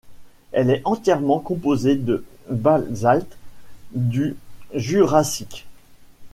Elle 0.51 0.71
est 0.71 0.81
entièrement 0.83 1.37
composée 1.37 1.95
de 1.95 2.25
basalte 2.49 3.37
du 3.93 4.35
Jurassique. 4.73 5.67